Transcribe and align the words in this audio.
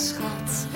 schat. 0.00 0.66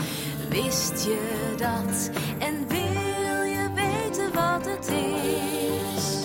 Wist 0.49 1.05
je 1.05 1.55
dat? 1.57 2.11
En 2.39 2.69
wil 2.69 3.43
je 3.43 3.69
weten 3.75 4.33
wat 4.35 4.67
het 4.67 4.89
is? 4.89 6.23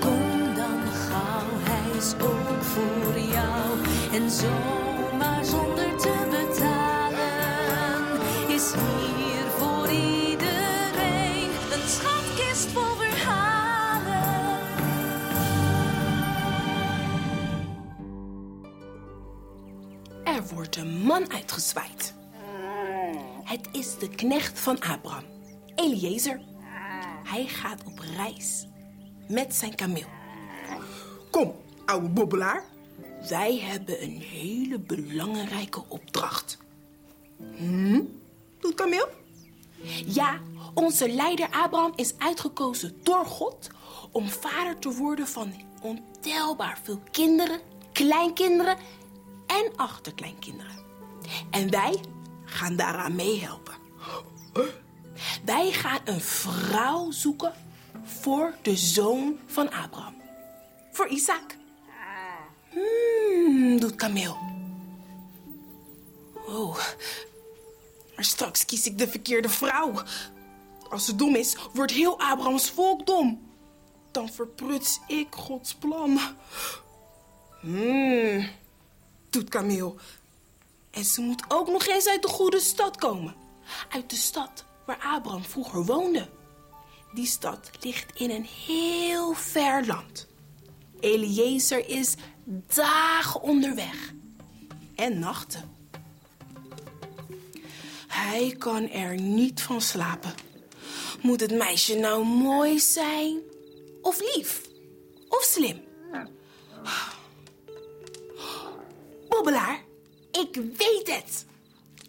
Kom 0.00 0.54
dan 0.54 0.80
gauw, 1.08 1.50
hij 1.58 1.96
is 1.96 2.14
ook 2.14 2.62
voor 2.62 3.18
jou. 3.18 3.78
En 4.12 4.30
zomaar 4.30 5.44
zonder 5.44 5.96
te 5.96 6.26
betalen 6.30 8.04
is 8.48 8.72
hier 8.72 9.44
voor 9.58 9.88
iedereen 9.88 11.50
een 11.72 11.88
schatkist 11.88 12.68
vol 12.70 12.94
verhalen. 12.96 14.58
Er 20.24 20.42
wordt 20.54 20.76
een 20.76 21.02
man 21.02 21.32
uitgezwaaid. 21.32 22.18
Het 23.50 23.68
is 23.72 23.98
de 23.98 24.08
knecht 24.08 24.60
van 24.60 24.80
Abraham, 24.80 25.24
Eliezer. 25.74 26.40
Hij 27.24 27.46
gaat 27.46 27.84
op 27.84 27.98
reis 27.98 28.66
met 29.28 29.54
zijn 29.54 29.74
kameel. 29.74 30.06
Kom, 31.30 31.54
ouwe 31.84 32.08
bobbelaar. 32.08 32.64
Wij 33.28 33.58
hebben 33.58 34.02
een 34.02 34.20
hele 34.20 34.78
belangrijke 34.78 35.82
opdracht. 35.88 36.58
Doet 38.60 38.74
kameel? 38.74 39.08
Ja, 40.06 40.40
onze 40.74 41.08
leider 41.12 41.48
Abraham 41.50 41.92
is 41.94 42.14
uitgekozen 42.18 42.98
door 43.02 43.26
God 43.26 43.70
om 44.10 44.28
vader 44.28 44.78
te 44.78 44.92
worden 44.92 45.26
van 45.26 45.52
ontelbaar 45.82 46.78
veel 46.82 47.02
kinderen, 47.10 47.60
kleinkinderen 47.92 48.76
en 49.46 49.72
achterkleinkinderen. 49.76 50.78
En 51.50 51.70
wij 51.70 52.00
gaan 52.50 52.76
daaraan 52.76 53.14
meehelpen. 53.14 53.74
Wij 55.44 55.72
gaan 55.72 56.00
een 56.04 56.20
vrouw 56.20 57.10
zoeken 57.10 57.52
voor 58.04 58.54
de 58.62 58.76
zoon 58.76 59.38
van 59.46 59.70
Abraham. 59.70 60.14
Voor 60.92 61.08
Isaac. 61.08 61.56
Hmm, 62.70 63.80
doet 63.80 63.94
Kameel. 63.94 64.36
Oh, 66.46 66.76
maar 68.14 68.24
straks 68.24 68.64
kies 68.64 68.86
ik 68.86 68.98
de 68.98 69.08
verkeerde 69.08 69.48
vrouw. 69.48 70.02
Als 70.88 71.04
ze 71.04 71.16
dom 71.16 71.34
is, 71.34 71.56
wordt 71.72 71.92
heel 71.92 72.20
Abrahams 72.20 72.70
volk 72.70 73.06
dom. 73.06 73.48
Dan 74.10 74.28
verpruts 74.28 75.00
ik 75.06 75.26
Gods 75.30 75.74
plan. 75.74 76.18
Hmm, 77.60 78.48
doet 79.30 79.48
kameel. 79.48 79.98
En 80.90 81.04
ze 81.04 81.20
moet 81.20 81.42
ook 81.48 81.68
nog 81.68 81.86
eens 81.86 82.08
uit 82.08 82.22
de 82.22 82.28
goede 82.28 82.60
stad 82.60 82.96
komen. 82.96 83.34
Uit 83.88 84.10
de 84.10 84.16
stad 84.16 84.64
waar 84.86 84.98
Abraham 85.02 85.44
vroeger 85.44 85.84
woonde. 85.84 86.28
Die 87.12 87.26
stad 87.26 87.70
ligt 87.80 88.20
in 88.20 88.30
een 88.30 88.44
heel 88.66 89.32
ver 89.32 89.86
land. 89.86 90.26
Eliezer 91.00 91.88
is 91.88 92.14
dagen 92.74 93.42
onderweg. 93.42 94.12
En 94.94 95.18
nachten. 95.18 95.78
Hij 98.06 98.54
kan 98.58 98.90
er 98.90 99.20
niet 99.20 99.62
van 99.62 99.80
slapen. 99.80 100.34
Moet 101.22 101.40
het 101.40 101.52
meisje 101.52 101.94
nou 101.94 102.24
mooi 102.24 102.78
zijn? 102.78 103.38
Of 104.02 104.20
lief? 104.34 104.68
Of 105.28 105.42
slim? 105.42 105.80
Bobbelaar, 109.28 109.84
ik 110.40 110.54
weet 110.76 111.16
het. 111.16 111.46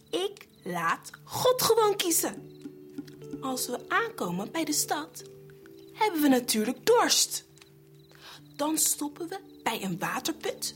Ik 0.10 0.48
laat 0.64 1.10
God 1.24 1.62
gewoon 1.62 1.96
kiezen. 1.96 2.50
Als 3.42 3.68
we 3.68 3.80
aankomen 3.88 4.52
bij 4.52 4.66
de 4.66 4.74
stad, 4.74 5.24
hebben 5.94 6.22
we 6.22 6.28
natuurlijk 6.28 6.86
dorst. 6.86 7.46
Dan 8.56 8.78
stoppen 8.78 9.28
we 9.28 9.40
bij 9.64 9.84
een 9.84 10.00
waterput 10.00 10.76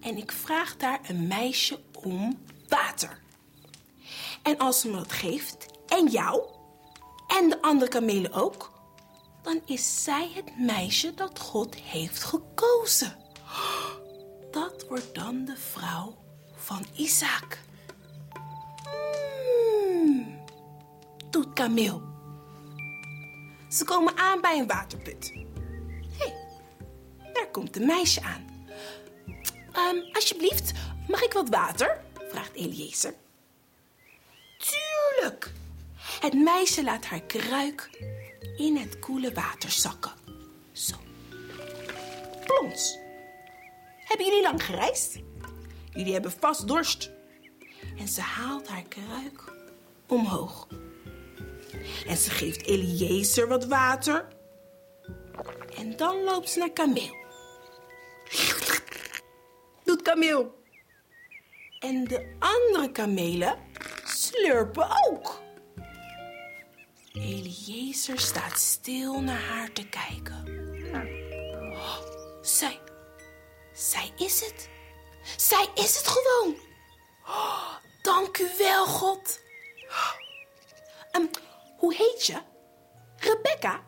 en 0.00 0.16
ik 0.16 0.32
vraag 0.32 0.76
daar 0.76 1.00
een 1.08 1.26
meisje 1.26 1.80
om 1.92 2.38
water. 2.68 3.20
En 4.42 4.58
als 4.58 4.80
ze 4.80 4.88
me 4.88 4.96
dat 4.96 5.12
geeft, 5.12 5.66
en 5.86 6.06
jou, 6.06 6.42
en 7.26 7.48
de 7.48 7.62
andere 7.62 7.90
kamelen 7.90 8.32
ook, 8.32 8.70
dan 9.42 9.60
is 9.64 10.04
zij 10.04 10.30
het 10.34 10.58
meisje 10.58 11.14
dat 11.14 11.38
God 11.38 11.74
heeft 11.74 12.24
gekozen. 12.24 13.16
Dat 14.50 14.84
wordt 14.88 15.14
dan 15.14 15.44
de 15.44 15.56
vrouw 15.56 16.21
van 16.62 16.86
Isaac. 16.94 17.58
Hmm, 19.74 20.44
doet 21.30 21.52
kameel. 21.52 22.02
Ze 23.68 23.84
komen 23.84 24.16
aan 24.16 24.40
bij 24.40 24.58
een 24.58 24.66
waterput. 24.66 25.32
Hé, 26.18 26.26
hey, 26.26 26.34
daar 27.32 27.50
komt 27.50 27.76
een 27.76 27.86
meisje 27.86 28.22
aan. 28.22 28.66
Ehm, 29.72 29.96
alsjeblieft, 30.12 30.72
mag 31.08 31.22
ik 31.22 31.32
wat 31.32 31.48
water? 31.48 32.04
vraagt 32.30 32.54
Eliezer. 32.54 33.14
Tuurlijk. 34.58 35.52
Het 36.20 36.32
meisje 36.32 36.84
laat 36.84 37.04
haar 37.04 37.22
kruik 37.22 37.90
in 38.56 38.76
het 38.76 38.98
koele 38.98 39.32
water 39.32 39.70
zakken. 39.70 40.12
Zo. 40.72 40.96
Plons. 42.44 42.98
Hebben 44.04 44.26
jullie 44.26 44.42
lang 44.42 44.64
gereisd? 44.64 45.18
Jullie 45.92 46.12
hebben 46.12 46.32
vast 46.32 46.68
dorst. 46.68 47.10
En 47.98 48.08
ze 48.08 48.20
haalt 48.20 48.68
haar 48.68 48.84
kruik 48.88 49.52
omhoog. 50.06 50.68
En 52.06 52.16
ze 52.16 52.30
geeft 52.30 52.66
Eliezer 52.66 53.48
wat 53.48 53.66
water. 53.66 54.28
En 55.76 55.96
dan 55.96 56.22
loopt 56.22 56.48
ze 56.48 56.58
naar 56.58 56.70
Kameel. 56.70 57.16
Doet 59.84 60.02
Kameel. 60.02 60.60
En 61.78 62.04
de 62.04 62.36
andere 62.38 62.92
kamelen 62.92 63.58
slurpen 64.04 64.88
ook. 65.10 65.40
Eliezer 67.12 68.18
staat 68.18 68.58
stil 68.58 69.20
naar 69.20 69.40
haar 69.40 69.72
te 69.72 69.88
kijken. 69.88 70.44
Oh, 71.72 71.98
zij, 72.42 72.80
zij 73.72 74.10
is 74.16 74.40
het. 74.40 74.71
Zij 75.36 75.68
is 75.74 75.96
het 75.96 76.08
gewoon. 76.08 76.56
Dank 78.02 78.38
u 78.38 78.48
wel, 78.58 78.86
God. 78.86 79.40
Ehm, 81.10 81.26
hoe 81.76 81.94
heet 81.94 82.26
je? 82.26 82.40
Rebecca? 83.16 83.80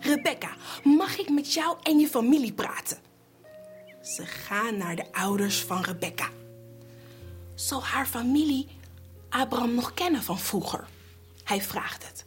Rebecca, 0.00 0.50
mag 0.84 1.18
ik 1.18 1.28
met 1.28 1.52
jou 1.52 1.76
en 1.82 1.98
je 1.98 2.08
familie 2.08 2.52
praten? 2.52 2.98
Ze 4.02 4.26
gaan 4.26 4.76
naar 4.76 4.96
de 4.96 5.12
ouders 5.12 5.64
van 5.64 5.82
Rebecca. 5.82 6.28
Zal 7.54 7.84
haar 7.84 8.06
familie 8.06 8.68
Abraham 9.28 9.74
nog 9.74 9.94
kennen 9.94 10.22
van 10.22 10.38
vroeger? 10.38 10.88
Hij 11.44 11.62
vraagt 11.62 12.06
het. 12.06 12.24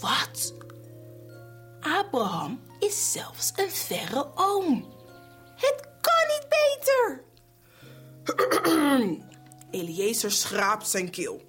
Wat? 0.00 0.54
Abraham 1.80 2.60
is 2.78 3.12
zelfs 3.12 3.52
een 3.56 3.70
verre 3.70 4.30
oom. 4.34 4.94
Het. 5.56 5.92
Eliezer 9.70 10.32
schraapt 10.32 10.88
zijn 10.88 11.10
keel. 11.10 11.42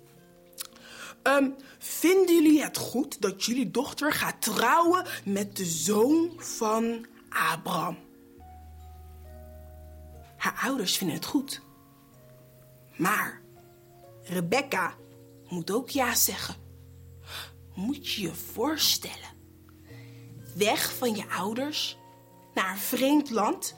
Ehm, 1.24 1.50
vinden 1.80 2.36
jullie 2.36 2.64
het 2.64 2.78
goed 2.78 3.22
dat 3.22 3.44
jullie 3.44 3.72
dochter 3.72 4.14
gaat 4.14 4.42
trouwen 4.42 5.06
met 5.26 5.58
de 5.58 5.66
zoon 5.66 6.34
van 6.38 7.06
Abraham? 7.30 7.98
Haar 10.38 10.60
ouders 10.64 10.98
vinden 10.98 11.16
het 11.16 11.26
goed. 11.26 11.62
Maar 12.96 13.42
Rebecca 14.24 14.94
moet 15.48 15.72
ook 15.72 15.90
ja 15.90 16.16
zeggen. 16.16 16.56
Moet 17.74 18.12
je 18.12 18.22
je 18.22 18.34
voorstellen. 18.34 19.34
Weg 20.56 20.96
van 20.96 21.16
je 21.16 21.30
ouders 21.30 21.98
naar 22.54 22.72
een 22.72 22.78
vreemd 22.78 23.30
land. 23.30 23.76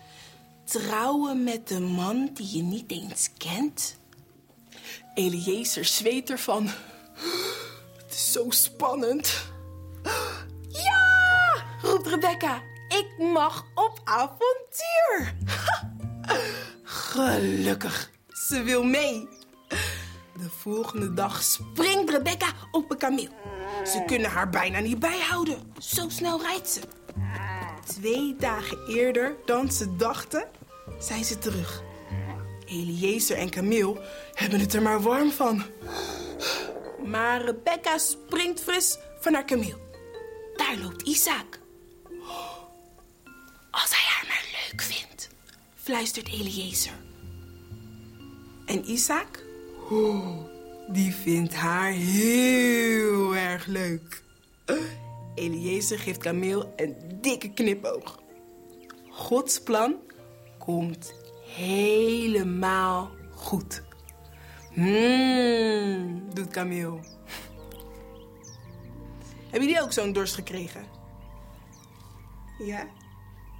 Trouwen 0.67 1.43
met 1.43 1.71
een 1.71 1.83
man 1.83 2.29
die 2.33 2.57
je 2.57 2.63
niet 2.63 2.91
eens 2.91 3.29
kent. 3.37 3.97
Eliezer 5.13 5.85
zweet 5.85 6.29
ervan. 6.29 6.67
Het 7.97 8.11
is 8.13 8.31
zo 8.31 8.45
spannend. 8.49 9.51
Ja, 10.69 11.63
roept 11.81 12.07
Rebecca. 12.07 12.61
Ik 12.87 13.17
mag 13.17 13.65
op 13.75 14.01
avontuur. 14.03 15.35
Gelukkig, 16.83 18.11
ze 18.27 18.63
wil 18.63 18.83
mee. 18.83 19.27
De 20.33 20.49
volgende 20.57 21.13
dag 21.13 21.43
springt 21.43 22.09
Rebecca 22.09 22.47
op 22.71 22.91
een 22.91 22.97
kameel. 22.97 23.31
Ze 23.83 24.03
kunnen 24.05 24.29
haar 24.29 24.49
bijna 24.49 24.79
niet 24.79 24.99
bijhouden. 24.99 25.73
Zo 25.79 26.09
snel 26.09 26.41
rijdt 26.41 26.69
ze. 26.69 26.81
Twee 27.87 28.35
dagen 28.39 28.77
eerder 28.87 29.35
dan 29.45 29.71
ze 29.71 29.95
dachten, 29.95 30.47
zijn 30.99 31.25
ze 31.25 31.37
terug. 31.37 31.83
Eliezer 32.65 33.37
en 33.37 33.49
Camille 33.49 34.01
hebben 34.33 34.59
het 34.59 34.73
er 34.73 34.81
maar 34.81 35.01
warm 35.01 35.31
van. 35.31 35.63
Maar 37.05 37.41
Rebecca 37.41 37.97
springt 37.97 38.61
fris 38.61 38.97
van 39.19 39.33
haar 39.33 39.45
Camille. 39.45 39.77
Daar 40.55 40.77
loopt 40.81 41.01
Isaac. 41.01 41.59
Als 43.71 43.89
hij 43.89 44.05
haar 44.05 44.25
maar 44.27 44.45
leuk 44.51 44.81
vindt, 44.81 45.29
fluistert 45.75 46.27
Eliezer. 46.27 46.93
En 48.65 48.91
Isaac? 48.91 49.43
Oh, 49.89 50.45
die 50.87 51.13
vindt 51.13 51.53
haar 51.53 51.91
heel 51.91 53.35
erg 53.35 53.65
leuk. 53.65 54.23
Eliezer 55.37 55.99
geeft 55.99 56.19
Camille 56.19 56.67
een 56.75 56.95
dikke 57.21 57.53
knipoog. 57.53 58.19
Gods 59.09 59.61
plan 59.61 59.95
komt 60.57 61.13
helemaal 61.55 63.11
goed. 63.35 63.83
Mmm, 64.73 66.33
doet 66.33 66.49
Camille. 66.49 66.99
Hebben 69.49 69.69
jullie 69.69 69.81
ook 69.81 69.91
zo'n 69.91 70.13
dorst 70.13 70.35
gekregen? 70.35 70.85
Ja? 72.57 72.87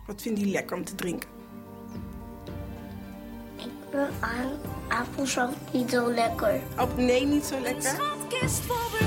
Wat 0.07 0.21
vinden 0.21 0.39
jullie 0.39 0.55
lekker 0.55 0.77
om 0.77 0.85
te 0.85 0.95
drinken? 0.95 1.29
Ik 3.55 3.71
vind 3.91 4.11
appelsap 4.87 5.53
niet 5.71 5.89
zo 5.89 6.13
lekker. 6.13 6.61
Oh, 6.79 6.95
nee, 6.95 7.25
niet 7.25 7.45
zo 7.45 7.59
lekker. 7.59 7.81
Schatkist 7.81 8.59
vol 8.59 9.06